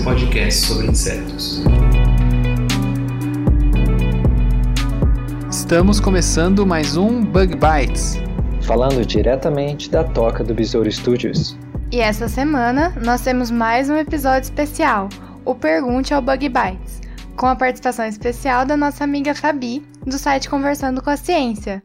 [0.00, 1.62] seu podcast sobre insetos.
[5.50, 8.18] Estamos começando mais um Bug Bites.
[8.62, 11.56] falando diretamente da toca do Besouro Studios.
[11.92, 15.08] E essa semana nós temos mais um episódio especial,
[15.44, 17.00] o Pergunte ao Bug Bites,
[17.36, 21.82] com a participação especial da nossa amiga Fabi, do site Conversando com a Ciência.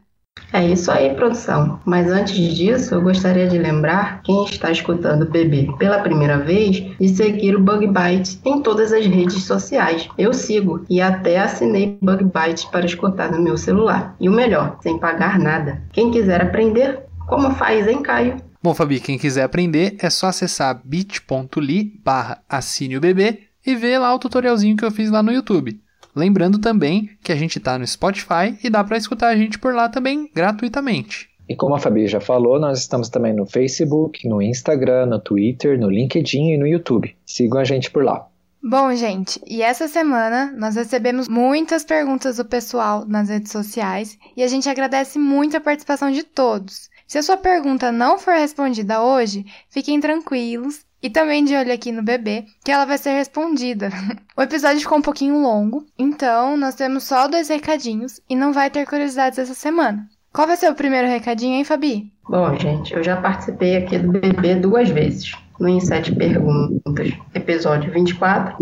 [0.52, 1.80] É isso aí, produção.
[1.84, 6.76] Mas antes disso, eu gostaria de lembrar quem está escutando o bebê pela primeira vez
[6.98, 10.08] de seguir o Bug Bites em todas as redes sociais.
[10.16, 14.16] Eu sigo e até assinei Bug Bites para escutar no meu celular.
[14.18, 15.82] E o melhor, sem pagar nada.
[15.92, 18.36] Quem quiser aprender, como faz, hein, Caio?
[18.62, 23.98] Bom, Fabi, quem quiser aprender é só acessar bit.ly barra assine o bebê e ver
[23.98, 25.80] lá o tutorialzinho que eu fiz lá no YouTube.
[26.16, 29.74] Lembrando também que a gente tá no Spotify e dá para escutar a gente por
[29.74, 31.28] lá também gratuitamente.
[31.46, 35.78] E como a Fabi já falou, nós estamos também no Facebook, no Instagram, no Twitter,
[35.78, 37.14] no LinkedIn e no YouTube.
[37.26, 38.26] Sigam a gente por lá.
[38.62, 44.42] Bom, gente, e essa semana nós recebemos muitas perguntas do pessoal nas redes sociais e
[44.42, 46.88] a gente agradece muito a participação de todos.
[47.06, 51.92] Se a sua pergunta não for respondida hoje, fiquem tranquilos e também de olho aqui
[51.92, 53.90] no bebê, que ela vai ser respondida.
[54.36, 58.70] o episódio ficou um pouquinho longo, então nós temos só dois recadinhos e não vai
[58.70, 60.08] ter curiosidades essa semana.
[60.32, 62.12] Qual vai ser o primeiro recadinho, hein, Fabi?
[62.28, 65.32] Bom, gente, eu já participei aqui do bebê duas vezes.
[65.58, 68.54] No Em Sete Perguntas, episódio 24,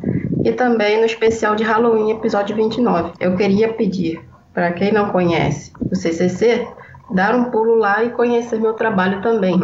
[0.45, 3.15] e também no especial de Halloween, episódio 29.
[3.19, 6.69] Eu queria pedir, para quem não conhece o CCC,
[7.11, 9.59] dar um pulo lá e conhecer meu trabalho também.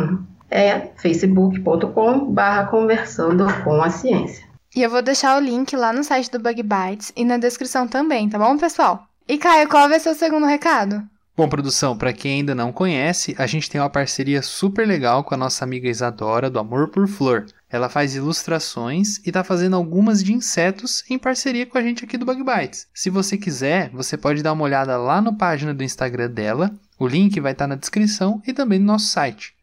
[0.50, 4.44] É facebook.com barra conversando com a ciência.
[4.74, 7.88] E eu vou deixar o link lá no site do Bug Bites e na descrição
[7.88, 9.06] também, tá bom, pessoal?
[9.26, 11.02] E Caio, qual vai ser o segundo recado?
[11.36, 15.34] Bom, produção, para quem ainda não conhece, a gente tem uma parceria super legal com
[15.34, 17.46] a nossa amiga Isadora do Amor por Flor.
[17.70, 22.18] Ela faz ilustrações e tá fazendo algumas de insetos em parceria com a gente aqui
[22.18, 22.88] do Bug Bites.
[22.92, 26.70] Se você quiser, você pode dar uma olhada lá na página do Instagram dela.
[26.98, 29.54] O link vai estar na descrição e também no nosso site.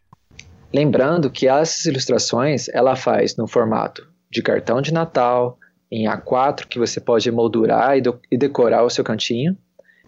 [0.73, 5.57] Lembrando que essas ilustrações ela faz no formato de cartão de Natal,
[5.91, 9.57] em A4 que você pode moldurar e, do- e decorar o seu cantinho,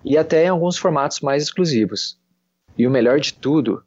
[0.03, 2.17] e até em alguns formatos mais exclusivos.
[2.77, 3.81] E o melhor de tudo,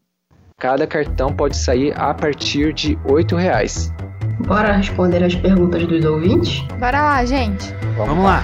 [0.59, 3.93] cada cartão pode sair a partir de 8 reais.
[4.47, 6.62] Bora responder as perguntas dos ouvintes?
[6.78, 7.66] Bora lá, gente!
[7.97, 8.43] Vamos lá!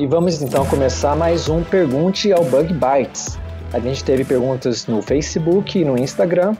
[0.00, 3.38] E vamos então começar mais um Pergunte ao Bug Bites.
[3.70, 6.56] A gente teve perguntas no Facebook e no Instagram.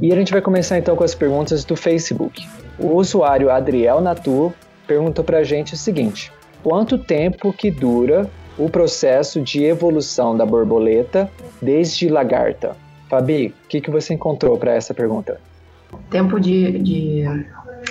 [0.00, 2.48] E a gente vai começar então com as perguntas do Facebook.
[2.78, 4.54] O usuário Adriel Natu
[4.86, 11.28] perguntou pra gente o seguinte: Quanto tempo que dura o processo de evolução da borboleta
[11.60, 12.76] desde lagarta?
[13.10, 15.40] Fabi, o que, que você encontrou para essa pergunta?
[16.10, 17.24] tempo de, de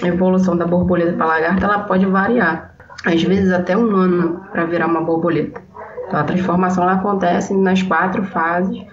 [0.03, 2.66] evolução da borboleta para lagarta ela pode variar,
[3.05, 5.61] às vezes até um ano para virar uma borboleta.
[6.07, 8.85] Então a transformação ela acontece nas quatro fases: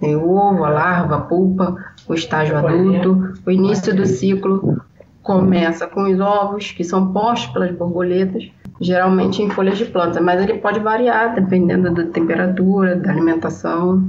[0.00, 1.76] tem o ovo, a larva, a pulpa,
[2.06, 3.34] o estágio adulto.
[3.46, 4.80] O início do ciclo
[5.22, 10.42] começa com os ovos que são postos pelas borboletas, geralmente em folhas de planta, mas
[10.42, 14.02] ele pode variar dependendo da temperatura, da alimentação.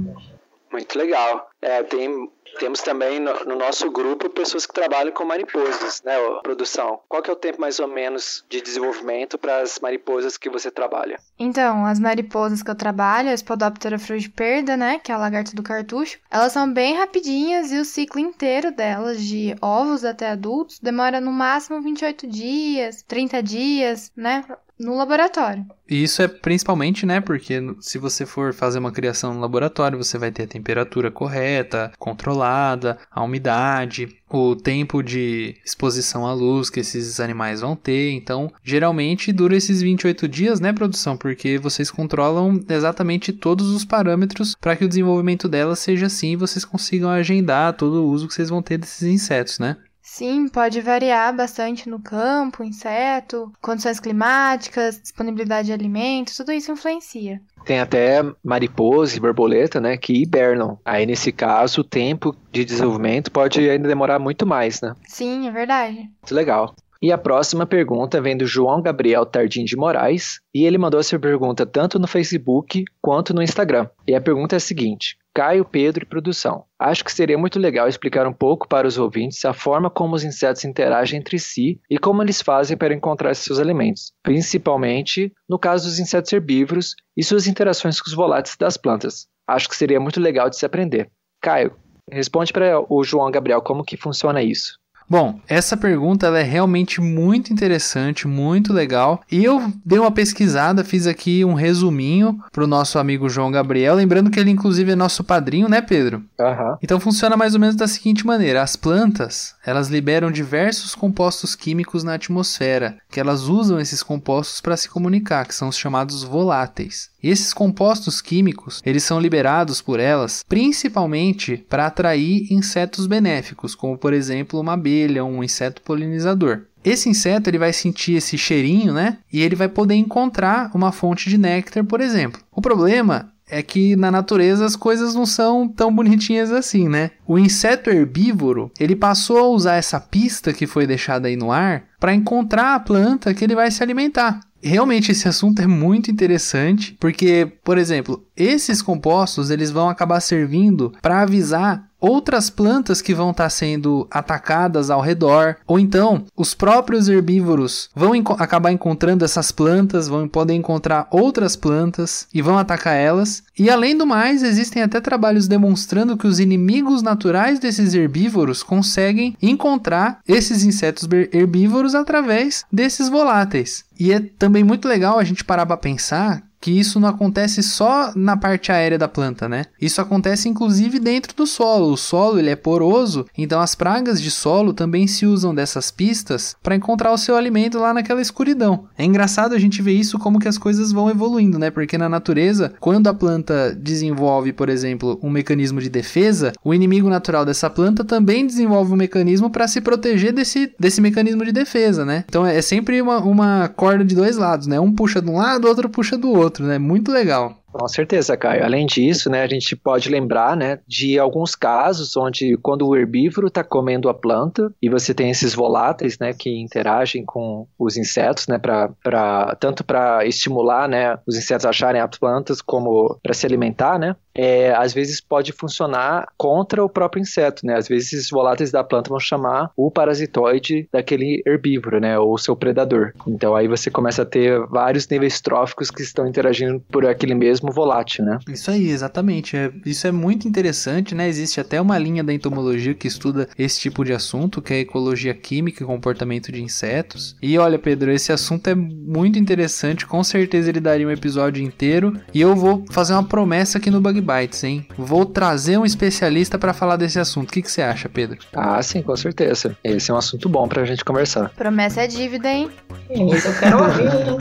[0.72, 1.49] Muito legal.
[1.62, 7.00] É, tem, temos também no, no nosso grupo pessoas que trabalham com mariposas, né, produção?
[7.08, 10.70] Qual que é o tempo mais ou menos de desenvolvimento para as mariposas que você
[10.70, 11.18] trabalha?
[11.38, 15.62] Então, as mariposas que eu trabalho, a Spodoptera frugiperda, né, que é a lagarta do
[15.62, 21.20] cartucho, elas são bem rapidinhas e o ciclo inteiro delas, de ovos até adultos, demora
[21.20, 24.44] no máximo 28 dias, 30 dias, né,
[24.80, 25.66] no laboratório.
[25.88, 30.16] E isso é principalmente, né, porque se você for fazer uma criação no laboratório, você
[30.16, 36.80] vai ter a temperatura correta, controlada, a umidade, o tempo de exposição à luz que
[36.80, 38.12] esses animais vão ter.
[38.12, 41.16] Então, geralmente dura esses 28 dias, né, produção?
[41.16, 46.36] Porque vocês controlam exatamente todos os parâmetros para que o desenvolvimento delas seja assim e
[46.36, 49.76] vocês consigam agendar todo o uso que vocês vão ter desses insetos, né?
[50.12, 57.40] Sim, pode variar bastante no campo, inseto, condições climáticas, disponibilidade de alimentos, tudo isso influencia.
[57.64, 60.80] Tem até mariposa e borboleta, né, que hibernam.
[60.84, 64.94] Aí, nesse caso, o tempo de desenvolvimento pode ainda demorar muito mais, né?
[65.06, 65.98] Sim, é verdade.
[65.98, 66.74] Muito legal.
[67.00, 71.18] E a próxima pergunta vem do João Gabriel Tardim de Moraes, e ele mandou essa
[71.20, 73.88] pergunta tanto no Facebook quanto no Instagram.
[74.08, 76.64] E a pergunta é a seguinte: Caio, Pedro e produção.
[76.78, 80.24] Acho que seria muito legal explicar um pouco para os ouvintes a forma como os
[80.24, 85.86] insetos interagem entre si e como eles fazem para encontrar seus alimentos, principalmente no caso
[85.86, 89.28] dos insetos herbívoros e suas interações com os voláteis das plantas.
[89.46, 91.08] Acho que seria muito legal de se aprender.
[91.40, 91.76] Caio,
[92.10, 94.79] responde para o João Gabriel como que funciona isso.
[95.10, 99.20] Bom, essa pergunta ela é realmente muito interessante, muito legal.
[99.28, 103.96] E eu dei uma pesquisada, fiz aqui um resuminho para o nosso amigo João Gabriel.
[103.96, 106.22] Lembrando que ele, inclusive, é nosso padrinho, né, Pedro?
[106.38, 106.76] Uhum.
[106.80, 112.04] Então funciona mais ou menos da seguinte maneira: as plantas elas liberam diversos compostos químicos
[112.04, 117.10] na atmosfera, que elas usam esses compostos para se comunicar, que são os chamados voláteis.
[117.22, 123.98] E esses compostos químicos, eles são liberados por elas principalmente para atrair insetos benéficos, como
[123.98, 126.62] por exemplo uma abelha, um inseto polinizador.
[126.82, 129.18] Esse inseto ele vai sentir esse cheirinho, né?
[129.32, 132.40] E ele vai poder encontrar uma fonte de néctar, por exemplo.
[132.50, 137.10] O problema é que na natureza as coisas não são tão bonitinhas assim, né?
[137.26, 141.84] O inseto herbívoro, ele passou a usar essa pista que foi deixada aí no ar
[141.98, 144.40] para encontrar a planta que ele vai se alimentar.
[144.62, 150.92] Realmente esse assunto é muito interessante, porque, por exemplo, esses compostos eles vão acabar servindo
[151.00, 156.54] para avisar outras plantas que vão estar tá sendo atacadas ao redor, ou então os
[156.54, 162.58] próprios herbívoros vão enco acabar encontrando essas plantas, vão poder encontrar outras plantas e vão
[162.58, 163.42] atacar elas.
[163.58, 169.36] E além do mais, existem até trabalhos demonstrando que os inimigos naturais desses herbívoros conseguem
[169.42, 173.84] encontrar esses insetos herbívoros através desses voláteis.
[173.98, 178.12] E é também muito legal a gente parar para pensar que isso não acontece só
[178.14, 179.64] na parte aérea da planta, né?
[179.80, 181.92] Isso acontece inclusive dentro do solo.
[181.92, 186.54] O solo ele é poroso, então as pragas de solo também se usam dessas pistas
[186.62, 188.84] para encontrar o seu alimento lá naquela escuridão.
[188.98, 191.70] É engraçado a gente ver isso como que as coisas vão evoluindo, né?
[191.70, 197.08] Porque na natureza, quando a planta desenvolve, por exemplo, um mecanismo de defesa, o inimigo
[197.08, 202.04] natural dessa planta também desenvolve um mecanismo para se proteger desse, desse mecanismo de defesa,
[202.04, 202.24] né?
[202.28, 204.78] Então é sempre uma, uma corda de dois lados, né?
[204.78, 206.78] Um puxa de um lado, o outro puxa do outro outro, né?
[206.78, 207.56] Muito legal.
[207.72, 208.64] Com certeza, Caio.
[208.64, 213.46] Além disso, né, a gente pode lembrar, né, de alguns casos onde quando o herbívoro
[213.46, 218.48] está comendo a planta e você tem esses voláteis, né, que interagem com os insetos,
[218.48, 224.00] né, para tanto para estimular, né, os insetos acharem as plantas como para se alimentar,
[224.00, 227.76] né, é, às vezes pode funcionar contra o próprio inseto, né?
[227.76, 232.18] Às vezes esses voláteis da planta vão chamar o parasitoide daquele herbívoro, né?
[232.18, 233.12] Ou seu predador.
[233.26, 237.72] Então aí você começa a ter vários níveis tróficos que estão interagindo por aquele mesmo
[237.72, 238.38] volátil, né?
[238.48, 239.56] Isso aí, exatamente.
[239.56, 241.28] É, isso é muito interessante, né?
[241.28, 244.80] Existe até uma linha da entomologia que estuda esse tipo de assunto, que é a
[244.80, 247.36] ecologia química e comportamento de insetos.
[247.42, 252.18] E olha, Pedro, esse assunto é muito interessante, com certeza ele daria um episódio inteiro.
[252.32, 254.86] E eu vou fazer uma promessa aqui no Bug Bites, hein?
[254.96, 257.50] Vou trazer um especialista para falar desse assunto.
[257.50, 258.38] O que, que você acha, Pedro?
[258.54, 259.76] Ah, sim, com certeza.
[259.82, 261.50] Esse é um assunto bom pra gente conversar.
[261.50, 262.70] Promessa é dívida, hein?
[263.10, 264.38] Isso eu quero ouvir, hein?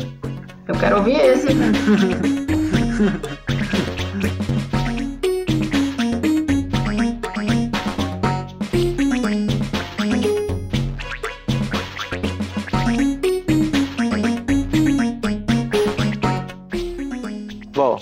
[0.68, 1.48] Eu quero ouvir esse.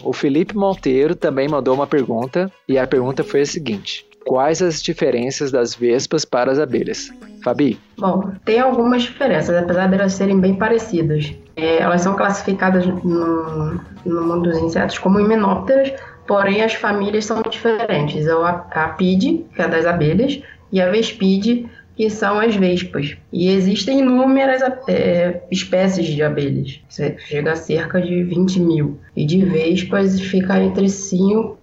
[0.08, 4.82] o Felipe Monteiro também mandou uma pergunta e a pergunta foi a seguinte: Quais as
[4.82, 7.10] diferenças das vespas para as abelhas?
[7.44, 7.80] Fabi?
[7.98, 11.34] Bom, tem algumas diferenças, apesar de elas serem bem parecidas.
[11.56, 15.94] É, elas são classificadas no, no mundo dos insetos como himenópteras,
[16.26, 18.26] porém as famílias são diferentes.
[18.26, 23.18] É a Apide, que é das abelhas, e a Vespide, que são as vespas.
[23.34, 29.00] E existem inúmeras é, espécies de abelhas, chega a cerca de 20 mil.
[29.16, 31.58] E de vespas fica entre 5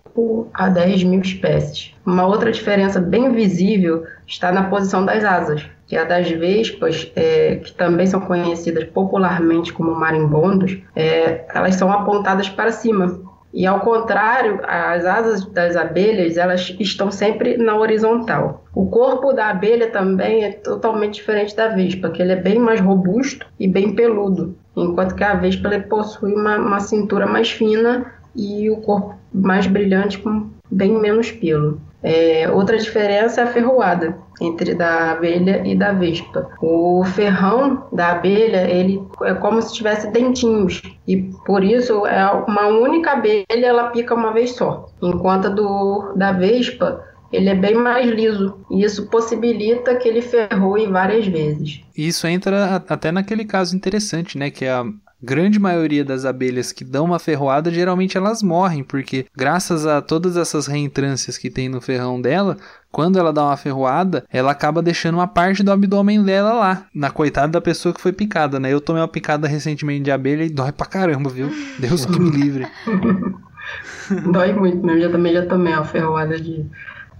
[0.53, 1.95] a 10 mil espécies.
[2.05, 7.57] Uma outra diferença bem visível está na posição das asas que a das vespas, é,
[7.57, 13.21] que também são conhecidas popularmente como marimbondos, é, elas são apontadas para cima.
[13.55, 18.65] E ao contrário, as asas das abelhas, elas estão sempre na horizontal.
[18.75, 22.81] O corpo da abelha também é totalmente diferente da vespa, que ele é bem mais
[22.81, 28.69] robusto e bem peludo, enquanto que a vespa possui uma, uma cintura mais fina e
[28.69, 31.81] o corpo mais brilhante com bem menos pelo.
[32.05, 36.51] É, outra diferença é a ferroada entre da abelha e da vespa.
[36.61, 42.67] O ferrão da abelha ele é como se tivesse dentinhos e por isso é uma
[42.67, 47.75] única abelha ela pica uma vez só, enquanto a do da vespa ele é bem
[47.75, 51.81] mais liso e isso possibilita que ele ferroe várias vezes.
[51.97, 54.85] Isso entra até naquele caso interessante, né, que é a
[55.25, 60.37] grande maioria das abelhas que dão uma ferroada, geralmente elas morrem, porque graças a todas
[60.37, 62.57] essas reentrâncias que tem no ferrão dela,
[62.93, 67.11] quando ela dá uma ferroada, ela acaba deixando uma parte do abdômen dela lá, na
[67.11, 68.73] coitada da pessoa que foi picada, né?
[68.73, 71.51] Eu tomei uma picada recentemente de abelha e dói pra caramba, viu?
[71.79, 72.67] Deus que me livre.
[74.31, 75.03] dói muito, né?
[75.03, 76.65] Eu também já tomei uma ferroada de,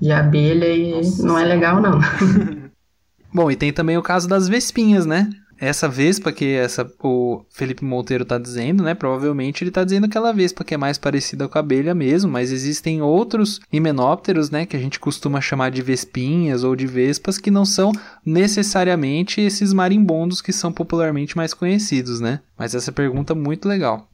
[0.01, 1.27] de abelha e Nossa.
[1.27, 1.99] não é legal, não.
[3.35, 5.29] Bom, e tem também o caso das vespinhas, né?
[5.59, 8.95] Essa vespa que essa o Felipe Monteiro está dizendo, né?
[8.95, 12.53] Provavelmente ele está dizendo aquela vespa que é mais parecida com a abelha mesmo, mas
[12.53, 17.51] existem outros himenópteros, né, que a gente costuma chamar de vespinhas ou de vespas que
[17.51, 17.93] não são
[18.25, 22.41] necessariamente esses marimbondos que são popularmente mais conhecidos, né?
[22.59, 24.09] Mas essa pergunta é muito legal.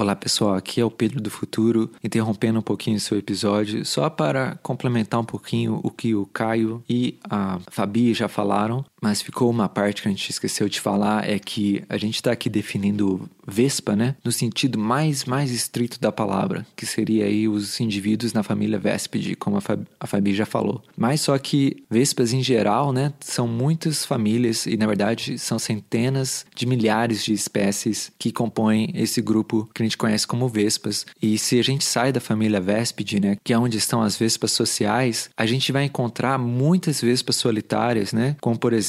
[0.00, 4.08] Olá pessoal, aqui é o Pedro do Futuro, interrompendo um pouquinho o seu episódio, só
[4.08, 9.50] para complementar um pouquinho o que o Caio e a Fabi já falaram, mas ficou
[9.50, 13.28] uma parte que a gente esqueceu de falar, é que a gente está aqui definindo
[13.46, 18.42] Vespa, né, no sentido mais, mais estrito da palavra, que seria aí os indivíduos na
[18.42, 20.82] família Véspide, como a Fabi, a Fabi já falou.
[20.96, 26.44] Mas só que Vespas em geral, né, são muitas famílias e na verdade são centenas
[26.54, 31.06] de milhares de espécies que compõem esse grupo que a gente conhece como vespas.
[31.22, 34.52] E se a gente sai da família Véspide, né, que é onde estão as vespas
[34.52, 38.87] sociais, a gente vai encontrar muitas vespas solitárias, né, como por exemplo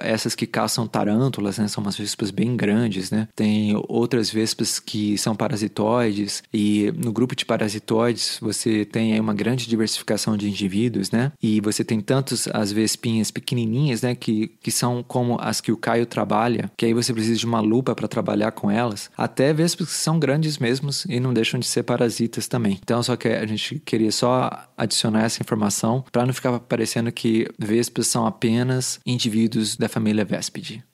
[0.00, 3.28] essas que caçam tarântulas, né, são umas vespas bem grandes, né.
[3.34, 9.68] Tem outras vespas que são parasitoides e no grupo de parasitoides você tem uma grande
[9.68, 11.32] diversificação de indivíduos, né.
[11.42, 15.76] E você tem tantos as vespinhas pequenininhas, né, que, que são como as que o
[15.76, 19.88] Caio trabalha, que aí você precisa de uma lupa para trabalhar com elas, até vespas
[19.88, 22.78] que são grandes grandes mesmos e não deixam de ser parasitas também.
[22.82, 27.46] Então, só que a gente queria só adicionar essa informação para não ficar parecendo que
[27.58, 29.39] vespas são apenas indivíduos
[29.78, 30.84] da família Véspide.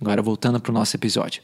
[0.00, 1.42] Agora, voltando para o nosso episódio.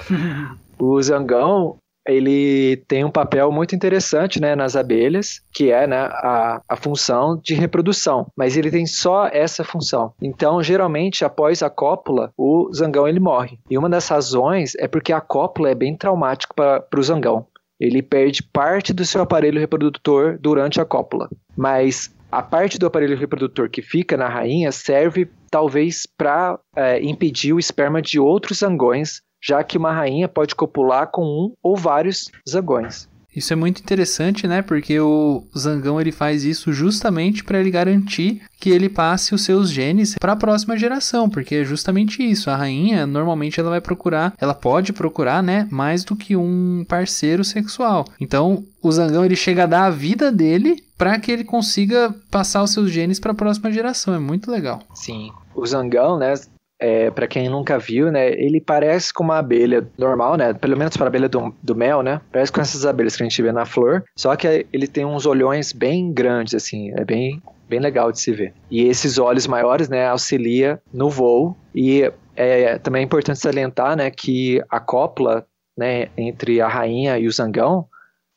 [0.78, 1.76] o zangão,
[2.06, 7.40] ele tem um papel muito interessante né, nas abelhas, que é né, a, a função
[7.42, 10.12] de reprodução, mas ele tem só essa função.
[10.22, 13.58] Então, geralmente, após a cópula, o zangão ele morre.
[13.70, 17.46] E uma das razões é porque a cópula é bem traumática para o zangão.
[17.78, 21.28] Ele perde parte do seu aparelho reprodutor durante a cópula.
[21.56, 27.52] Mas a parte do aparelho reprodutor que fica na rainha serve talvez para é, impedir
[27.52, 32.30] o esperma de outros zangões já que uma rainha pode copular com um ou vários
[32.48, 33.08] zangões.
[33.34, 34.62] Isso é muito interessante, né?
[34.62, 39.70] Porque o zangão ele faz isso justamente para ele garantir que ele passe os seus
[39.70, 42.50] genes para a próxima geração, porque é justamente isso.
[42.50, 47.44] A rainha normalmente ela vai procurar, ela pode procurar, né, mais do que um parceiro
[47.44, 48.06] sexual.
[48.20, 52.64] Então, o zangão ele chega a dar a vida dele para que ele consiga passar
[52.64, 54.14] os seus genes para a próxima geração.
[54.14, 54.82] É muito legal.
[54.94, 55.30] Sim.
[55.54, 56.34] O zangão, né,
[56.78, 60.96] é, para quem nunca viu, né, ele parece com uma abelha normal, né, pelo menos
[60.96, 63.66] para abelha do, do, mel, né, parece com essas abelhas que a gente vê na
[63.66, 68.20] flor, só que ele tem uns olhões bem grandes, assim, é bem, bem legal de
[68.20, 68.54] se ver.
[68.70, 74.10] E esses olhos maiores, né, auxilia no voo e é também é importante salientar, né,
[74.10, 75.44] que a cópula,
[75.76, 77.86] né, entre a rainha e o zangão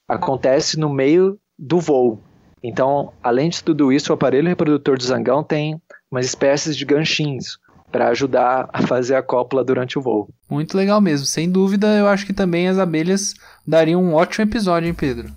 [0.08, 2.20] acontece no meio do voo.
[2.64, 5.82] Então, além de tudo isso, o aparelho reprodutor do zangão tem
[6.12, 7.58] umas espécies de ganchinhos,
[7.92, 10.30] para ajudar a fazer a cópula durante o voo.
[10.50, 11.26] Muito legal mesmo.
[11.26, 13.34] Sem dúvida, eu acho que também as abelhas
[13.68, 15.30] dariam um ótimo episódio, hein, Pedro?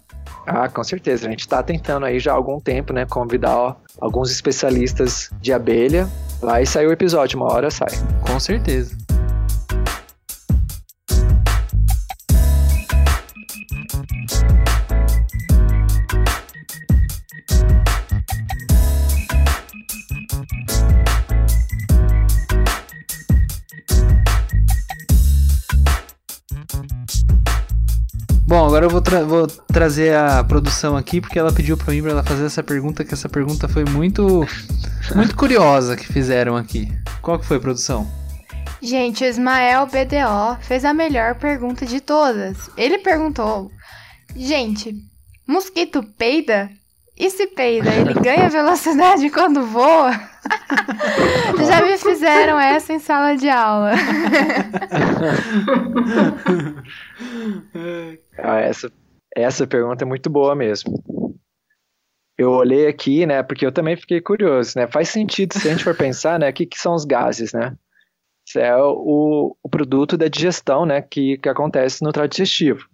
[0.46, 1.26] Ah, com certeza.
[1.26, 5.52] A gente está tentando aí já há algum tempo, né, convidar ó, alguns especialistas de
[5.52, 6.08] abelha.
[6.40, 7.90] Vai sair o episódio, uma hora sai.
[8.20, 9.03] Com certeza.
[28.84, 32.10] Agora eu vou, tra vou, trazer a produção aqui, porque ela pediu pra mim pra
[32.10, 34.46] ela fazer essa pergunta, que essa pergunta foi muito,
[35.14, 36.88] muito curiosa que fizeram aqui.
[37.22, 38.06] Qual que foi produção?
[38.82, 42.70] Gente, o Ismael BDO fez a melhor pergunta de todas.
[42.76, 43.70] Ele perguntou:
[44.36, 44.94] Gente,
[45.46, 46.70] mosquito peida?
[47.16, 50.10] E se peida, ele ganha velocidade quando voa?
[51.66, 53.92] Já me fizeram essa em sala de aula.
[58.36, 58.92] Ah, essa,
[59.34, 60.92] essa pergunta é muito boa mesmo.
[62.36, 64.88] Eu olhei aqui, né, porque eu também fiquei curioso, né?
[64.88, 67.76] Faz sentido se a gente for pensar, né, o que, que são os gases, né?
[68.46, 72.88] Isso é o, o produto da digestão, né, que, que acontece no trato digestivo.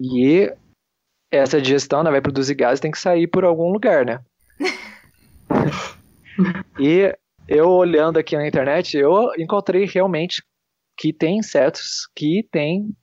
[0.00, 0.52] E
[1.36, 4.20] essa digestão, né, vai produzir gases, tem que sair por algum lugar, né?
[6.78, 7.14] e
[7.48, 10.42] eu olhando aqui na internet, eu encontrei realmente
[10.96, 12.94] que tem insetos que têm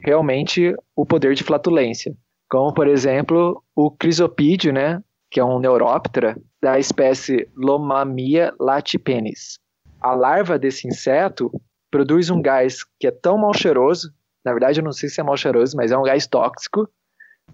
[0.00, 2.14] realmente o poder de flatulência.
[2.48, 9.58] Como, por exemplo, o crisopídeo, né, que é um neuróptera da espécie Lomamia latipenis.
[10.00, 11.50] A larva desse inseto
[11.90, 14.12] produz um gás que é tão mal cheiroso,
[14.44, 16.88] na verdade eu não sei se é mal cheiroso, mas é um gás tóxico,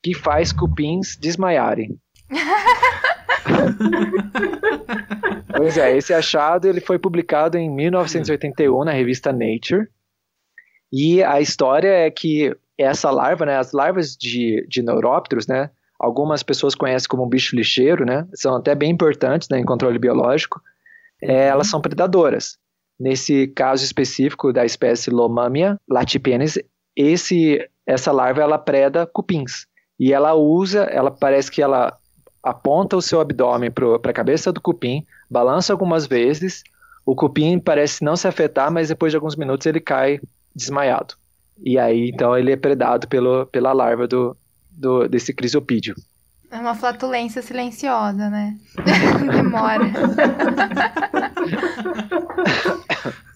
[0.02, 1.99] que faz cupins desmaiarem.
[5.56, 9.88] pois é, esse achado ele foi publicado em 1981 na revista Nature.
[10.92, 16.42] E a história é que essa larva, né, as larvas de, de neurópteros, né, algumas
[16.42, 20.61] pessoas conhecem como bicho lixeiro, né, são até bem importantes né, em controle biológico,
[21.22, 22.58] é, elas são predadoras.
[22.99, 26.59] Nesse caso específico da espécie Lomamia latipenis,
[26.94, 29.66] esse, essa larva ela preda cupins.
[30.03, 31.97] E ela usa, ela parece que ela
[32.43, 36.65] aponta o seu abdômen para a cabeça do cupim, balança algumas vezes,
[37.07, 40.19] o cupim parece não se afetar, mas depois de alguns minutos ele cai
[40.53, 41.15] desmaiado.
[41.57, 44.37] E aí, então, ele é predado pelo, pela larva do,
[44.73, 45.95] do, desse crisopídeo.
[46.51, 48.59] É uma flatulência silenciosa, né?
[49.33, 49.85] Demora.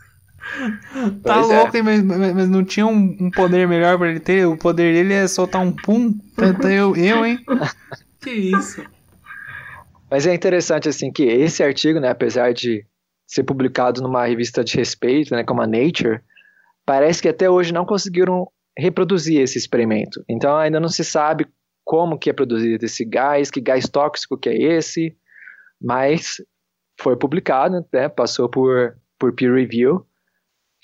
[1.23, 1.59] tá Pois é.
[1.59, 1.83] louco, hein?
[1.83, 4.47] Mas, mas- mas não tinha um, um poder melhor pra ele ter?
[4.47, 6.13] O poder dele é soltar um pum.
[6.37, 7.39] Tanto eu, eu, hein?
[8.21, 8.83] Que isso?
[10.11, 12.85] Mas é interessante, assim, que esse artigo, né, apesar de
[13.27, 16.21] ser publicado numa revista de respeito, né, como a Nature,
[16.85, 20.25] parece que até hoje não conseguiram reproduzir esse experimento.
[20.29, 21.47] Então ainda não se sabe
[21.85, 25.17] como que é produzido esse gás, que gás tóxico que é esse,
[25.81, 26.37] mas
[27.01, 30.05] foi publicado, né, passou por, por peer review.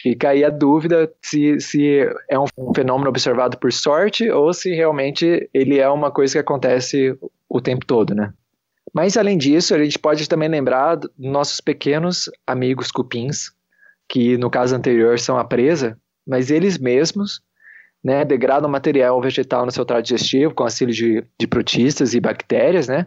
[0.03, 5.49] Fica aí a dúvida se, se é um, fenômeno observado por sorte ou se realmente
[5.55, 7.17] ele é uma coisa que acontece
[7.49, 8.33] o tempo todo, né?
[8.93, 13.53] Mas além disso, a gente pode também lembrar dos nossos pequenos amigos cupins,
[14.09, 17.41] que no caso anterior são a presa, mas eles mesmos
[18.03, 22.89] né, degradam material vegetal no seu trato digestivo com auxílio de, de protistas e bactérias,
[22.89, 23.07] né?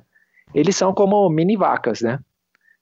[0.54, 2.20] Eles são como mini vacas, né?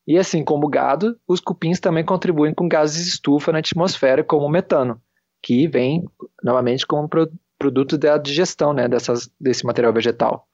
[0.08, 4.24] E assim como o gado, os cupins também contribuem com gases de estufa na atmosfera,
[4.24, 5.02] como o metano,
[5.42, 6.04] que vem
[6.44, 10.48] novamente como pro, produto da digestão né, dessas, desse material vegetal.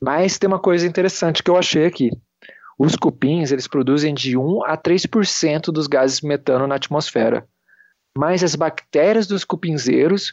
[0.00, 2.10] Mas tem uma coisa interessante que eu achei aqui.
[2.78, 7.48] Os cupins, eles produzem de 1 a 3% dos gases metano na atmosfera.
[8.16, 10.32] Mas as bactérias dos cupinzeiros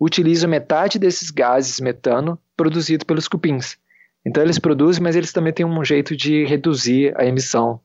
[0.00, 3.78] utilizam metade desses gases metano produzido pelos cupins.
[4.26, 7.80] Então eles produzem, mas eles também têm um jeito de reduzir a emissão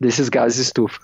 [0.00, 1.00] desses gases estufa.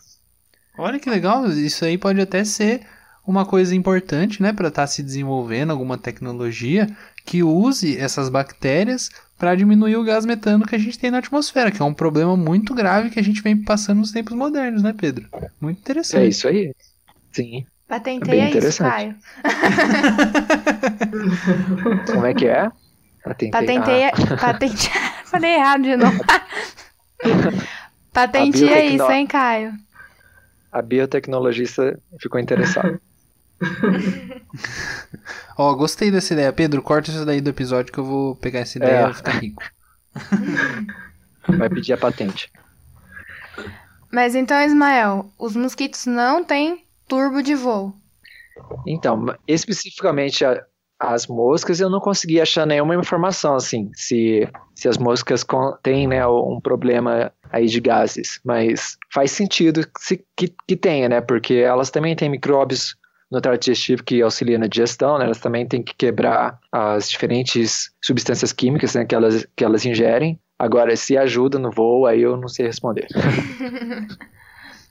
[0.78, 2.80] Olha que legal, isso aí pode até ser
[3.26, 6.88] uma coisa importante, né, para estar se desenvolvendo alguma tecnologia
[7.24, 11.70] que use essas bactérias para diminuir o gás metano que a gente tem na atmosfera,
[11.70, 14.94] que é um problema muito grave que a gente vem passando nos tempos modernos, né,
[14.96, 15.28] Pedro?
[15.60, 16.24] Muito interessante.
[16.24, 16.74] É isso aí.
[17.30, 17.64] Sim.
[17.86, 18.90] Patentei É bem isso, interessante.
[18.90, 19.14] Caio.
[22.12, 22.70] Como é que é?
[23.22, 23.50] Patentei.
[23.50, 24.10] Patentei.
[24.38, 24.90] Patente...
[25.26, 26.18] Falei errado de novo.
[28.12, 29.72] Patenteia biotecno- isso, hein, Caio?
[30.72, 33.00] a biotecnologista ficou interessada.
[35.56, 36.52] Ó, gostei dessa ideia.
[36.52, 39.10] Pedro, corta isso daí do episódio que eu vou pegar essa ideia É.
[39.10, 39.62] e ficar rico.
[41.48, 42.50] Vai pedir a patente.
[44.12, 47.94] Mas então, Ismael, os mosquitos não têm turbo de voo.
[48.86, 50.64] Então, especificamente a,
[51.00, 55.44] as moscas, eu não consegui achar nenhuma informação assim, se, se as moscas
[55.82, 61.20] têm né, um problema aí de gases, mas faz sentido se, que, que tenha, né,
[61.22, 62.96] porque elas também têm micróbios
[63.32, 67.90] no trato digestivo que auxiliam na digestão, né, elas também têm que quebrar as diferentes
[68.04, 70.38] substâncias químicas né, que, elas, que elas ingerem.
[70.58, 73.06] Agora, se ajuda no voo, aí eu não sei responder.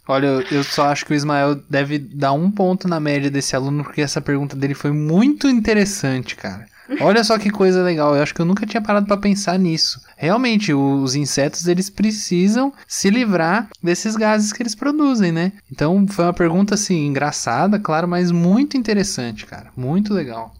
[0.10, 3.84] Olha, eu só acho que o Ismael deve dar um ponto na média desse aluno,
[3.84, 6.66] porque essa pergunta dele foi muito interessante, cara.
[7.00, 10.02] Olha só que coisa legal, eu acho que eu nunca tinha parado para pensar nisso.
[10.18, 15.52] Realmente, os insetos eles precisam se livrar desses gases que eles produzem, né?
[15.72, 19.70] Então foi uma pergunta assim engraçada, claro, mas muito interessante, cara.
[19.78, 20.52] Muito legal.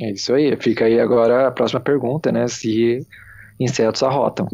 [0.00, 0.56] É isso aí.
[0.56, 2.48] Fica aí agora a próxima pergunta, né?
[2.48, 3.06] Se
[3.60, 4.48] insetos arrotam.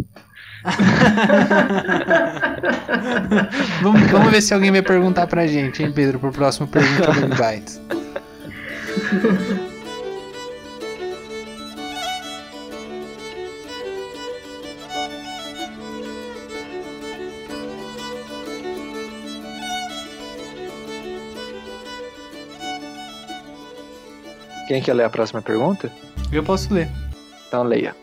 [3.83, 7.35] vamos, vamos ver se alguém vai perguntar pra gente, hein, Pedro, pro próximo Pergunta do
[7.35, 7.81] Bytes.
[24.69, 25.91] Quem quer ler a próxima pergunta?
[26.31, 26.89] Eu posso ler.
[27.49, 27.97] Então leia.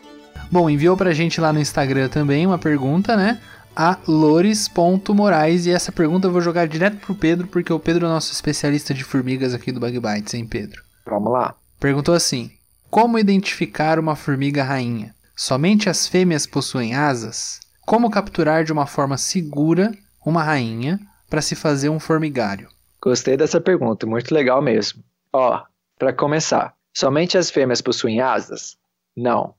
[0.50, 3.40] Bom, enviou pra gente lá no Instagram também uma pergunta, né?
[3.76, 5.66] A Lores.moraes.
[5.66, 8.32] E essa pergunta eu vou jogar direto pro Pedro, porque o Pedro é o nosso
[8.32, 10.82] especialista de formigas aqui do Bug Bites, hein, Pedro?
[11.04, 11.54] Vamos lá.
[11.78, 12.50] Perguntou assim:
[12.90, 15.14] Como identificar uma formiga rainha?
[15.36, 17.60] Somente as fêmeas possuem asas?
[17.86, 19.92] Como capturar de uma forma segura
[20.24, 22.68] uma rainha para se fazer um formigário?
[23.00, 25.02] Gostei dessa pergunta, muito legal mesmo.
[25.32, 25.62] Ó,
[25.98, 28.76] para começar, somente as fêmeas possuem asas?
[29.16, 29.54] Não.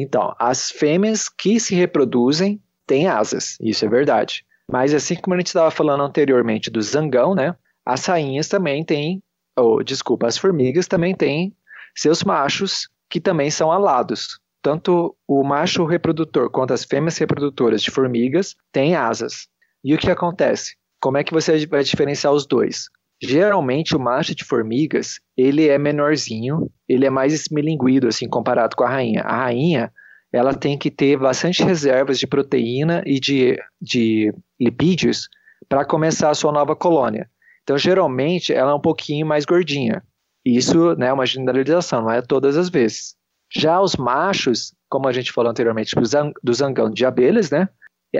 [0.00, 4.44] Então, as fêmeas que se reproduzem têm asas, isso é verdade.
[4.70, 7.56] Mas assim como a gente estava falando anteriormente do zangão, né?
[7.84, 9.22] As rainhas também têm,
[9.56, 11.54] ou desculpa, as formigas também têm
[11.96, 14.38] seus machos que também são alados.
[14.62, 19.48] Tanto o macho reprodutor quanto as fêmeas reprodutoras de formigas têm asas.
[19.82, 20.76] E o que acontece?
[21.00, 22.88] Como é que você vai diferenciar os dois?
[23.20, 28.84] Geralmente o macho de formigas, ele é menorzinho, ele é mais esmilinguido assim comparado com
[28.84, 29.22] a rainha.
[29.22, 29.92] A rainha,
[30.32, 35.28] ela tem que ter bastante reservas de proteína e de, de lipídios
[35.68, 37.28] para começar a sua nova colônia.
[37.62, 40.02] Então, geralmente, ela é um pouquinho mais gordinha.
[40.44, 43.14] Isso né, é uma generalização, não é todas as vezes.
[43.54, 45.94] Já os machos, como a gente falou anteriormente,
[46.42, 47.68] do zangão de abelhas, né?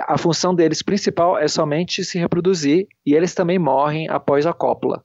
[0.03, 5.03] A função deles principal é somente se reproduzir e eles também morrem após a cópula.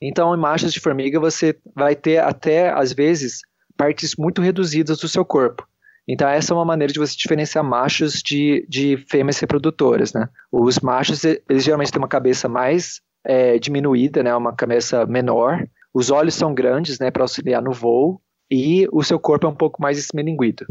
[0.00, 3.40] Então, em machos de formiga, você vai ter até, às vezes,
[3.76, 5.66] partes muito reduzidas do seu corpo.
[6.08, 10.28] Então, essa é uma maneira de você diferenciar machos de, de fêmeas reprodutoras, né?
[10.52, 14.34] Os machos, eles geralmente têm uma cabeça mais é, diminuída, né?
[14.36, 15.66] Uma cabeça menor.
[15.92, 17.10] Os olhos são grandes, né?
[17.10, 18.20] Para auxiliar no voo.
[18.48, 20.64] E o seu corpo é um pouco mais esmelinguido.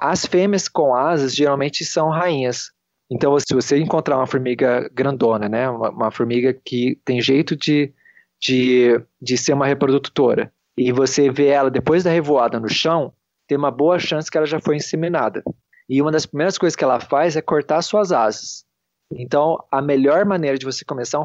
[0.00, 2.70] As fêmeas com asas geralmente são rainhas.
[3.10, 7.92] Então, se você encontrar uma formiga grandona, né, uma, uma formiga que tem jeito de,
[8.40, 13.12] de, de ser uma reprodutora, e você vê ela depois da revoada no chão,
[13.46, 15.42] tem uma boa chance que ela já foi inseminada.
[15.88, 18.64] E uma das primeiras coisas que ela faz é cortar suas asas.
[19.10, 21.24] Então, a melhor maneira de você começar um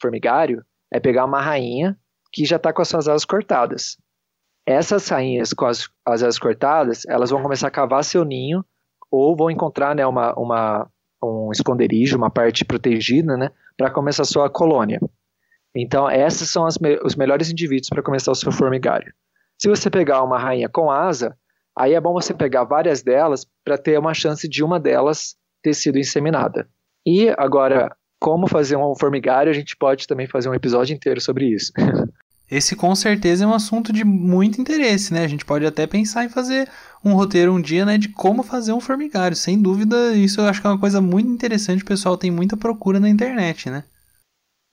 [0.00, 1.96] formigário é pegar uma rainha
[2.32, 3.98] que já está com as suas asas cortadas.
[4.70, 8.62] Essas rainhas com as, as asas cortadas, elas vão começar a cavar seu ninho
[9.10, 10.90] ou vão encontrar né, uma, uma,
[11.24, 15.00] um esconderijo, uma parte protegida, né, para começar a sua colônia.
[15.74, 19.10] Então, esses são me os melhores indivíduos para começar o seu formigário.
[19.58, 21.34] Se você pegar uma rainha com asa,
[21.74, 25.72] aí é bom você pegar várias delas para ter uma chance de uma delas ter
[25.72, 26.68] sido inseminada.
[27.06, 31.46] E agora, como fazer um formigário, a gente pode também fazer um episódio inteiro sobre
[31.46, 31.72] isso.
[32.50, 35.22] Esse com certeza é um assunto de muito interesse, né?
[35.22, 36.68] A gente pode até pensar em fazer
[37.04, 39.36] um roteiro um dia, né, de como fazer um formigário.
[39.36, 42.56] Sem dúvida, isso eu acho que é uma coisa muito interessante, o pessoal tem muita
[42.56, 43.84] procura na internet, né?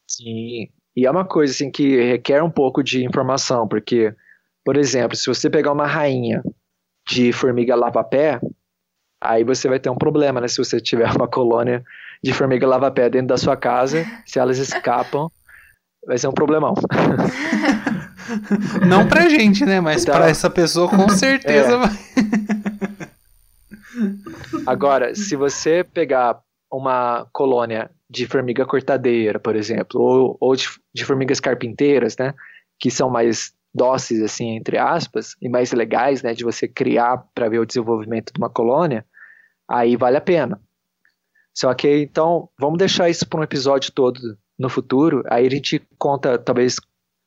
[0.09, 0.69] Sim.
[0.95, 4.15] E é uma coisa assim que requer um pouco de informação, porque,
[4.63, 6.41] por exemplo, se você pegar uma rainha
[7.07, 8.39] de formiga lava-pé,
[9.21, 10.47] aí você vai ter um problema, né?
[10.47, 11.83] Se você tiver uma colônia
[12.23, 15.29] de formiga lava-pé dentro da sua casa, se elas escapam,
[16.05, 16.73] vai ser um problemão.
[18.87, 19.79] Não pra gente, né?
[19.79, 21.77] Mas então, pra essa pessoa com certeza é.
[21.77, 21.91] vai.
[24.65, 26.39] Agora, se você pegar
[26.71, 32.33] uma colônia de formiga cortadeira, por exemplo, ou, ou de, de, formigas carpinteiras, né?
[32.79, 36.33] Que são mais dóceis, assim, entre aspas, e mais legais, né?
[36.33, 39.05] De você criar para ver o desenvolvimento de uma colônia,
[39.67, 40.59] aí vale a pena.
[41.53, 44.19] Só que, então, vamos deixar isso para um episódio todo
[44.57, 46.77] no futuro, aí a gente conta, talvez,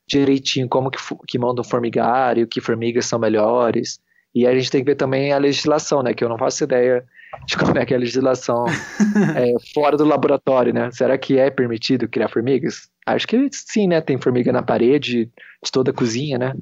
[0.08, 4.00] direitinho como que, que manda o formigário, que formigas são melhores.
[4.34, 6.14] E a gente tem que ver também a legislação, né?
[6.14, 7.04] Que eu não faço ideia
[7.46, 8.64] de como é que é a legislação
[9.36, 10.90] é, fora do laboratório, né?
[10.90, 12.88] Será que é permitido criar formigas?
[13.06, 14.00] Acho que sim, né?
[14.00, 15.30] Tem formiga na parede
[15.62, 16.54] de toda a cozinha, né?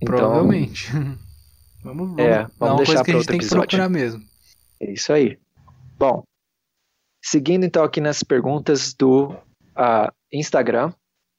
[0.00, 0.90] Então, Provavelmente.
[1.82, 3.62] vamos, vamos, é, vamos deixar para outro tem episódio.
[3.62, 4.22] que procurar mesmo.
[4.80, 5.38] É isso aí.
[5.98, 6.22] Bom,
[7.24, 9.34] seguindo então aqui nas perguntas do
[9.78, 10.92] uh, Instagram,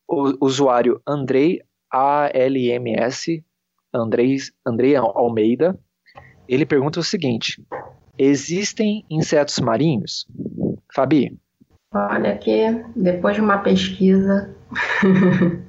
[0.08, 3.44] o usuário Andrei ALMS,
[3.94, 5.78] Andrei, Andrei Almeida,
[6.48, 7.64] ele pergunta o seguinte:
[8.18, 10.28] Existem insetos marinhos?
[10.94, 11.38] Fabi?
[11.94, 14.56] Olha que depois de uma pesquisa,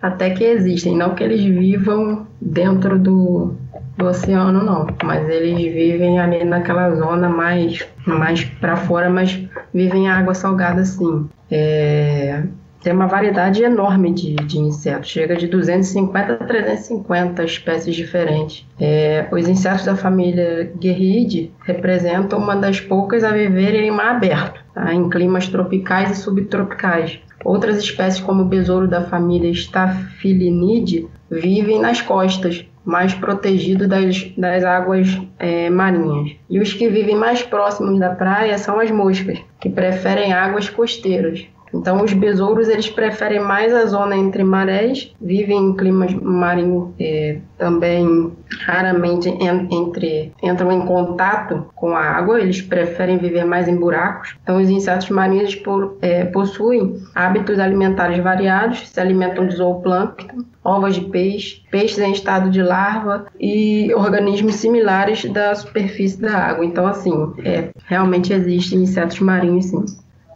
[0.00, 3.54] até que existem, não que eles vivam dentro do,
[3.96, 9.38] do oceano não, mas eles vivem ali naquela zona mais mais para fora, mas
[9.74, 11.28] vivem em água salgada sim.
[11.50, 12.42] É,
[12.82, 18.66] tem uma variedade enorme de, de insetos, chega de 250 a 350 espécies diferentes.
[18.80, 24.60] É, os insetos da família Guerridae representam uma das poucas a viverem em mar aberto,
[24.72, 24.94] tá?
[24.94, 27.20] em climas tropicais e subtropicais.
[27.44, 34.64] Outras espécies, como o besouro da família Staphylinidae, vivem nas costas, mais protegido das, das
[34.64, 36.36] águas é, marinhas.
[36.48, 41.46] E os que vivem mais próximos da praia são as moscas, que preferem águas costeiras.
[41.72, 47.38] Então, os besouros eles preferem mais a zona entre marés, vivem em climas marinhos é,
[47.56, 48.32] também
[48.64, 54.36] raramente en, entre entram em contato com a água, eles preferem viver mais em buracos.
[54.42, 60.94] Então, os insetos marinhos por, é, possuem hábitos alimentares variados, se alimentam de zooplâncton, ovos
[60.94, 66.64] de peixe, peixes em estado de larva e organismos similares da superfície da água.
[66.64, 69.84] Então, assim, é, realmente existem insetos marinhos, sim.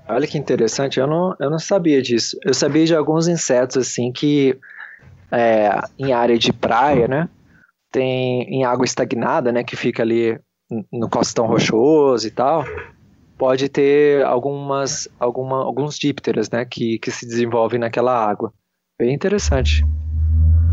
[0.09, 2.37] Olha que interessante, eu não, eu não sabia disso.
[2.45, 4.59] Eu sabia de alguns insetos assim que
[5.31, 7.29] é, em área de praia, né?
[7.91, 9.63] Tem em água estagnada, né?
[9.63, 10.39] Que fica ali
[10.93, 12.65] no costão rochoso e tal.
[13.39, 16.65] Pode ter algumas, alguma, alguns dípteras, né?
[16.65, 18.53] Que, que se desenvolvem naquela água.
[18.99, 19.85] Bem interessante.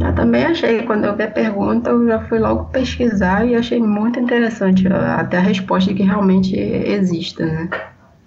[0.02, 3.82] Eu também achei, quando eu vi a pergunta, eu já fui logo pesquisar e achei
[3.82, 7.70] muito interessante até a resposta que realmente existe, né?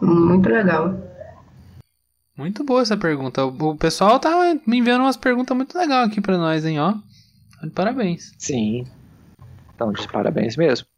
[0.02, 0.96] Muito legal.
[2.36, 3.44] Muito boa essa pergunta.
[3.44, 6.94] O pessoal tá me enviando umas perguntas muito legais aqui para nós, hein, ó.
[7.72, 8.34] Parabéns.
[8.36, 8.84] Sim.
[9.72, 10.88] Então, de parabéns mesmo.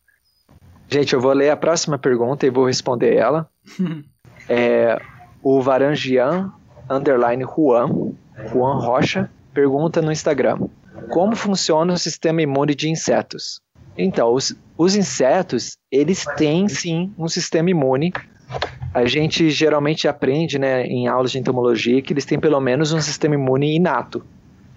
[0.89, 3.47] Gente, eu vou ler a próxima pergunta e vou responder ela.
[4.49, 4.99] é,
[5.43, 6.51] o Varangian
[6.89, 8.15] underline Juan,
[8.51, 10.67] Juan Rocha, pergunta no Instagram:
[11.11, 13.61] Como funciona o sistema imune de insetos?
[13.99, 18.13] Então, os, os insetos, eles têm sim um sistema imune
[18.95, 23.01] a gente geralmente aprende né, em aulas de entomologia que eles têm pelo menos um
[23.01, 24.25] sistema imune inato.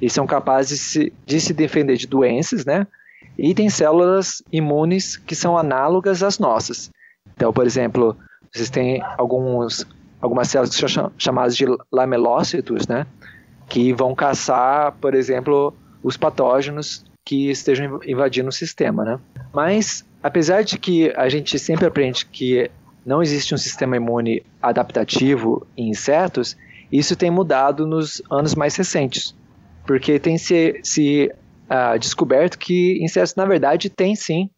[0.02, 2.88] E são capazes de se, de se defender de doenças, né?
[3.38, 6.92] E tem células imunes que são análogas às nossas.
[7.36, 8.18] Então, por exemplo,
[8.52, 9.86] vocês têm alguns,
[10.20, 13.06] algumas células que são chamadas de lamelócitos, né?
[13.70, 19.20] Que vão caçar, por exemplo, os patógenos que estejam invadindo o sistema, né?
[19.54, 22.70] Mas, apesar de que a gente sempre aprende que
[23.08, 26.58] não existe um sistema imune adaptativo em insetos,
[26.92, 29.34] isso tem mudado nos anos mais recentes,
[29.86, 31.32] porque tem se, se
[31.72, 34.50] uh, descoberto que insetos, na verdade, têm sim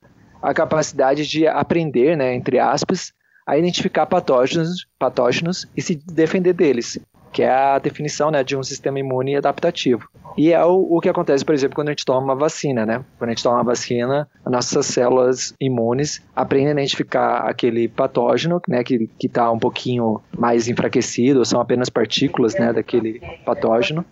[0.41, 3.13] a capacidade de aprender, né, entre aspas,
[3.45, 6.97] a identificar patógenos, patógenos e se defender deles
[7.31, 10.09] que é a definição né, de um sistema imune adaptativo.
[10.37, 13.03] E é o, o, que acontece, por exemplo, quando a gente toma uma vacina, né?
[13.17, 18.61] Quando a gente toma uma vacina, as nossas células imunes aprendem a identificar aquele patógeno,
[18.67, 24.05] né, que está um pouquinho mais enfraquecido, são apenas partículas, né, daquele patógeno.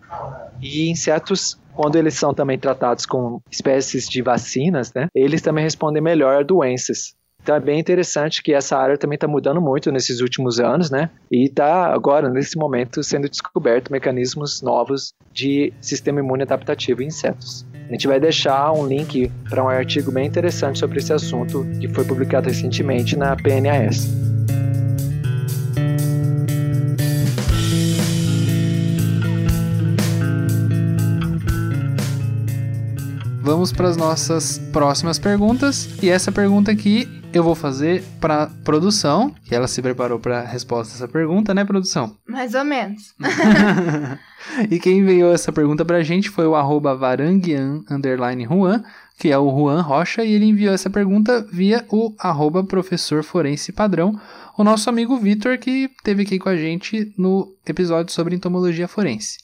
[0.62, 6.02] E insetos quando eles são também tratados com espécies de vacinas, né, eles também respondem
[6.02, 7.16] melhor a doenças.
[7.48, 11.10] Então é bem interessante que essa área também está mudando muito nesses últimos anos, né?
[11.32, 17.66] E está agora, nesse momento, sendo descoberto mecanismos novos de sistema imune adaptativo em insetos.
[17.88, 21.88] A gente vai deixar um link para um artigo bem interessante sobre esse assunto que
[21.88, 24.10] foi publicado recentemente na PNAS.
[33.42, 35.88] Vamos para as nossas próximas perguntas.
[36.04, 40.46] E essa pergunta aqui eu vou fazer para produção, que ela se preparou para a
[40.46, 42.16] resposta dessa pergunta, né, produção?
[42.28, 43.13] Mais ou menos.
[44.72, 47.84] e quem enviou essa pergunta para a gente foi o arroba varanguian,
[48.50, 48.84] Juan,
[49.20, 53.72] que é o Juan Rocha, e ele enviou essa pergunta via o arroba professor forense
[53.72, 54.20] padrão,
[54.58, 59.38] o nosso amigo Vitor, que esteve aqui com a gente no episódio sobre entomologia forense.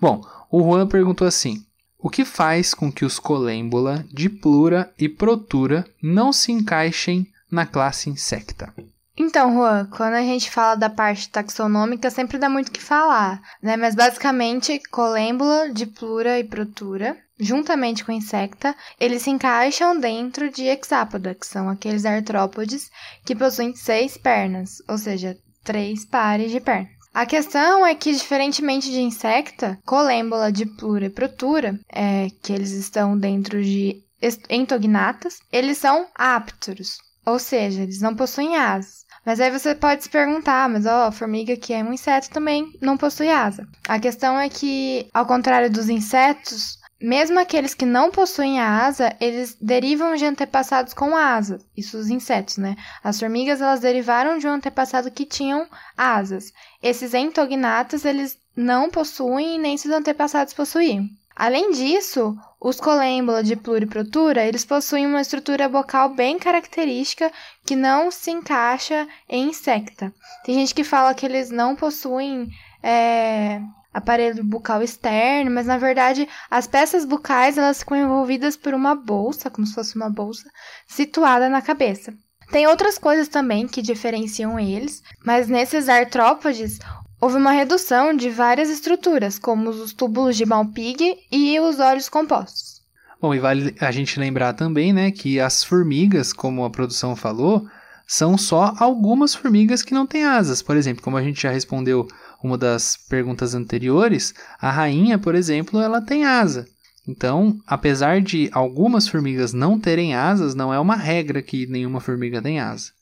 [0.00, 1.62] Bom, o Juan perguntou assim:
[1.98, 8.08] o que faz com que os colêmbola, diplura e protura não se encaixem na classe
[8.08, 8.72] insecta?
[9.16, 13.42] Então, Juan, quando a gente fala da parte taxonômica, sempre dá muito o que falar,
[13.60, 13.76] né?
[13.76, 21.34] Mas basicamente, colêmbula, diplura e protura, juntamente com insecta, eles se encaixam dentro de hexápoda,
[21.34, 22.90] que são aqueles artrópodes
[23.24, 26.97] que possuem seis pernas, ou seja, três pares de pernas.
[27.18, 33.18] A questão é que, diferentemente de insecta, colêmbula, diplura e protura, é, que eles estão
[33.18, 34.04] dentro de
[34.48, 39.04] entognatas, eles são ápteros, ou seja, eles não possuem asas.
[39.26, 42.96] Mas aí você pode se perguntar, mas ó, formiga que é um inseto também não
[42.96, 43.66] possui asa.
[43.88, 49.14] A questão é que, ao contrário dos insetos, mesmo aqueles que não possuem a asa,
[49.20, 51.58] eles derivam de antepassados com asa.
[51.76, 52.76] Isso os insetos, né?
[53.02, 56.52] As formigas, elas derivaram de um antepassado que tinham asas.
[56.82, 61.08] Esses entognatas, eles não possuem nem seus antepassados possuíam.
[61.36, 67.30] Além disso, os colêmbula de pluriprotura, eles possuem uma estrutura bocal bem característica
[67.64, 70.12] que não se encaixa em insecta.
[70.44, 72.48] Tem gente que fala que eles não possuem
[72.82, 73.60] é,
[73.92, 79.50] aparelho bucal externo, mas na verdade as peças bucais elas ficam envolvidas por uma bolsa,
[79.50, 80.48] como se fosse uma bolsa,
[80.86, 82.12] situada na cabeça.
[82.50, 86.78] Tem outras coisas também que diferenciam eles, mas nesses artrópodes
[87.20, 92.78] houve uma redução de várias estruturas, como os túbulos de Malpighi e os olhos compostos.
[93.20, 97.66] Bom, e vale a gente lembrar também, né, que as formigas, como a produção falou,
[98.06, 100.62] são só algumas formigas que não têm asas.
[100.62, 102.06] Por exemplo, como a gente já respondeu
[102.42, 106.66] uma das perguntas anteriores, a rainha, por exemplo, ela tem asa.
[107.06, 112.42] Então, apesar de algumas formigas não terem asas, não é uma regra que nenhuma formiga
[112.42, 112.92] tem asa.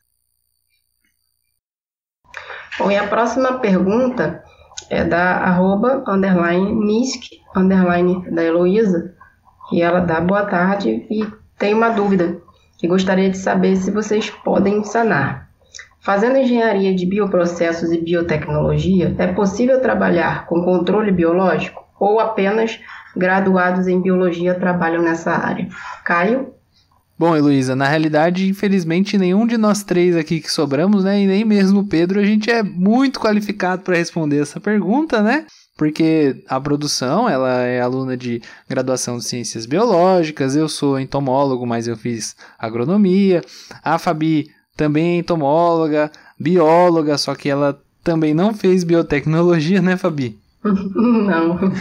[2.79, 4.45] Bom, e a próxima pergunta
[4.91, 9.15] é da arroba, underline, nisk, underline, da Heloísa,
[9.73, 11.27] e ela dá boa tarde e
[11.59, 12.41] tem uma dúvida
[12.79, 15.46] que gostaria de saber se vocês podem sanar.
[16.07, 22.79] Fazendo engenharia de bioprocessos e biotecnologia, é possível trabalhar com controle biológico ou apenas
[23.17, 25.69] graduados em biologia trabalham nessa área?
[26.05, 26.55] Caio?
[27.19, 31.45] Bom, Heloísa, na realidade, infelizmente, nenhum de nós três aqui que sobramos, né, e nem
[31.45, 35.45] mesmo o Pedro, a gente é muito qualificado para responder essa pergunta, né?
[35.77, 41.89] Porque a produção, ela é aluna de graduação de ciências biológicas, eu sou entomólogo, mas
[41.89, 43.43] eu fiz agronomia.
[43.83, 50.39] A Fabi também é entomóloga, bióloga, só que ela também não fez biotecnologia, né, Fabi?
[50.67, 51.73] Não.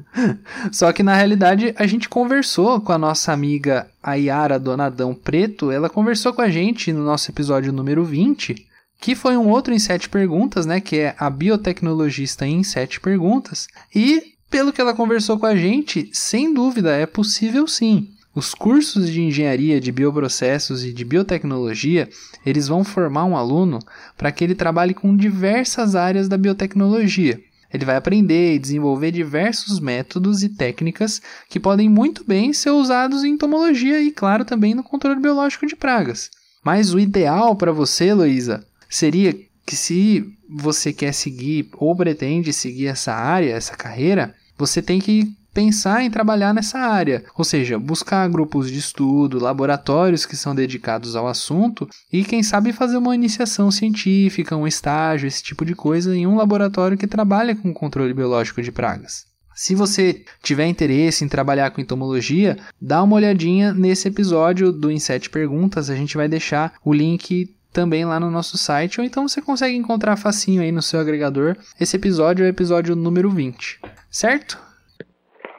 [0.70, 5.88] Só que na realidade a gente conversou com a nossa amiga Ayara Donadão Preto, ela
[5.88, 8.66] conversou com a gente no nosso episódio número 20,
[9.00, 13.68] que foi um outro em sete perguntas, né, que é a biotecnologista em sete perguntas,
[13.94, 18.08] e pelo que ela conversou com a gente, sem dúvida é possível sim.
[18.36, 22.06] Os cursos de engenharia de bioprocessos e de biotecnologia,
[22.44, 23.78] eles vão formar um aluno
[24.14, 27.40] para que ele trabalhe com diversas áreas da biotecnologia.
[27.72, 33.24] Ele vai aprender e desenvolver diversos métodos e técnicas que podem muito bem ser usados
[33.24, 36.28] em entomologia e, claro, também no controle biológico de pragas.
[36.62, 42.88] Mas o ideal para você, Luísa, seria que se você quer seguir ou pretende seguir
[42.88, 48.28] essa área, essa carreira, você tem que pensar em trabalhar nessa área, ou seja, buscar
[48.28, 53.70] grupos de estudo, laboratórios que são dedicados ao assunto e quem sabe fazer uma iniciação
[53.70, 58.60] científica, um estágio, esse tipo de coisa em um laboratório que trabalha com controle biológico
[58.60, 59.24] de pragas.
[59.54, 64.98] Se você tiver interesse em trabalhar com entomologia, dá uma olhadinha nesse episódio do Em
[64.98, 69.26] 7 Perguntas, a gente vai deixar o link também lá no nosso site, ou então
[69.26, 71.56] você consegue encontrar facinho aí no seu agregador.
[71.80, 74.66] Esse episódio é o episódio número 20, certo?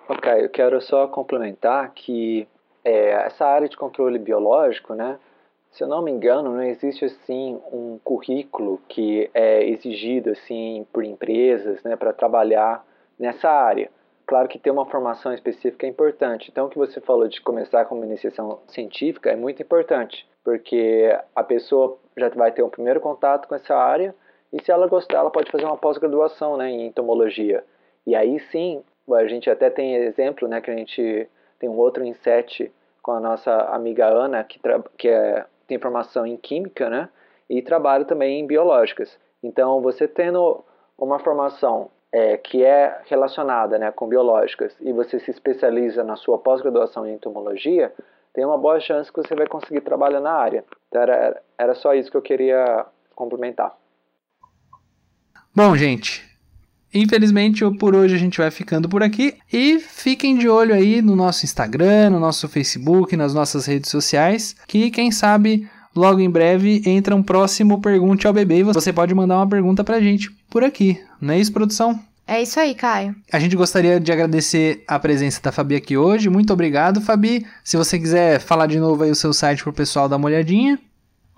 [0.10, 2.48] Ok, eu quero só complementar que
[2.84, 5.20] é, essa área de controle biológico, né,
[5.70, 11.04] se eu não me engano, não existe assim um currículo que é exigido assim por
[11.04, 12.86] empresas, né, para trabalhar
[13.20, 13.91] nessa área.
[14.26, 16.50] Claro que ter uma formação específica é importante.
[16.50, 21.13] Então, o que você falou de começar com uma iniciação científica é muito importante, porque
[21.36, 24.15] a pessoa já vai ter um primeiro contato com essa área
[24.54, 27.63] e se ela gostar, ela pode fazer uma pós-graduação, né, em entomologia.
[28.06, 28.82] E aí sim,
[29.16, 31.28] a gente até tem exemplo, né, que a gente
[31.60, 34.60] tem um outro inset com a nossa amiga Ana, que,
[34.98, 37.10] que é, tem formação em química, né,
[37.50, 39.18] e trabalha também em biológicas.
[39.42, 40.64] Então, você tendo
[40.98, 46.38] uma formação é, que é relacionada né, com biológicas e você se especializa na sua
[46.38, 47.94] pós-graduação em entomologia,
[48.34, 50.66] tem uma boa chance que você vai conseguir trabalhar na área.
[50.90, 52.86] Então, era, era só isso que eu queria
[53.16, 53.76] complementar.
[55.56, 56.27] Bom, gente,
[57.02, 59.35] infelizmente, por hoje a gente vai ficando por aqui.
[59.52, 64.56] E fiquem de olho aí no nosso Instagram, no nosso Facebook, nas nossas redes sociais,
[64.67, 69.13] que quem sabe logo em breve entra um próximo Pergunte ao Bebê e você pode
[69.13, 71.00] mandar uma pergunta pra gente por aqui.
[71.19, 72.00] Não é isso, produção?
[72.27, 73.15] É isso aí, Caio.
[73.31, 76.29] A gente gostaria de agradecer a presença da Fabi aqui hoje.
[76.29, 77.45] Muito obrigado, Fabi.
[77.63, 80.77] Se você quiser falar de novo aí o seu site pro pessoal dar uma olhadinha.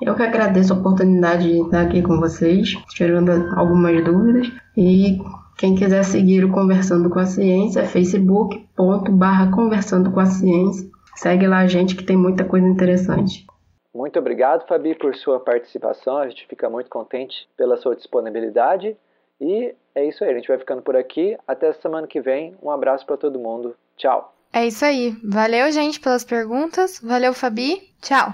[0.01, 4.51] Eu que agradeço a oportunidade de estar aqui com vocês, tirando algumas dúvidas.
[4.75, 5.19] E
[5.59, 10.89] quem quiser seguir o Conversando com a Ciência é facebook.barra Conversando com a Ciência.
[11.17, 13.45] Segue lá a gente que tem muita coisa interessante.
[13.93, 16.17] Muito obrigado, Fabi, por sua participação.
[16.17, 18.95] A gente fica muito contente pela sua disponibilidade.
[19.41, 21.35] E é isso aí, a gente vai ficando por aqui.
[21.45, 22.55] Até semana que vem.
[22.63, 23.75] Um abraço para todo mundo.
[23.97, 24.33] Tchau.
[24.53, 25.13] É isso aí.
[25.21, 27.01] Valeu, gente, pelas perguntas.
[27.03, 27.81] Valeu, Fabi.
[28.01, 28.31] Tchau.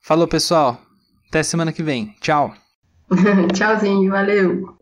[0.00, 0.78] Falou, pessoal.
[1.28, 2.14] Até semana que vem.
[2.22, 2.54] Tchau.
[3.52, 4.81] Tchauzinho, valeu.